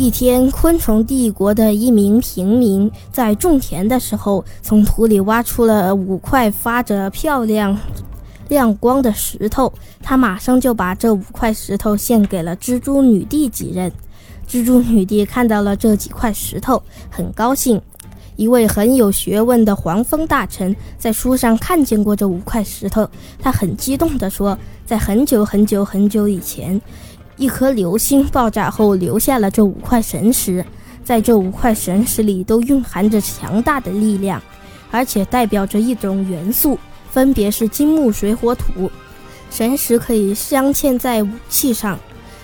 [0.00, 7.78] 一天，昆虫帝国的一名平民在种田的时候，从土里挖出了五块发着漂亮
[8.48, 9.70] 亮光的石头。
[10.02, 13.92] 他马上就把这五块石头献给了蜘蛛女帝几人。
[14.48, 17.78] 蜘蛛女帝看到了这几块石头，很高兴。
[18.36, 23.06] 一位很有学问的黄蜂大臣在书上看见过这五块石头，
[23.38, 24.56] 他很激动地说
[24.86, 26.80] ：“在很久很久很久以前。”
[27.40, 30.62] 一颗流星爆炸后留下了这五块神石，
[31.02, 34.42] 在这五块神石里都蕴含着强大的力量，
[34.90, 36.78] 而且代表着一种元素，
[37.10, 38.90] 分别是金木水火土。
[39.50, 41.98] 神石可以镶嵌在武器上，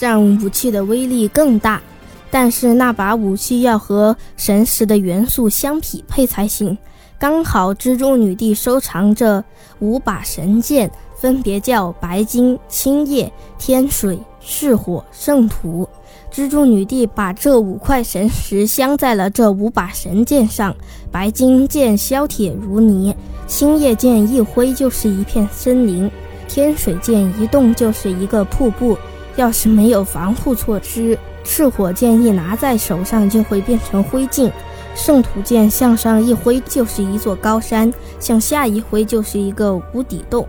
[0.00, 1.82] 让武器的威力更大。
[2.30, 6.78] 但是那把武器要和神石的元素相匹配才行。
[7.18, 9.44] 刚好蜘蛛女帝收藏着
[9.80, 10.90] 五把神剑，
[11.20, 14.18] 分别叫白金、青叶、天水。
[14.40, 15.86] 赤火圣土，
[16.32, 20.74] 蜘蛛女帝把这五块神石镶在了这五把神剑上。
[21.12, 23.14] 白金剑削铁如泥，
[23.46, 26.10] 青叶剑一挥就是一片森林，
[26.48, 28.96] 天水剑一动就是一个瀑布。
[29.36, 34.50] 要是没有防护措施，赤火剑一拿在手上就会变成灰烬。
[34.94, 40.48] 圣土剑向上一挥就是一座高山，向下一挥就是一个无底洞。